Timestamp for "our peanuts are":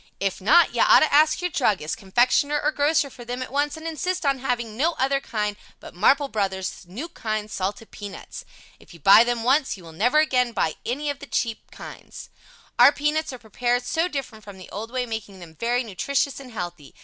12.79-13.37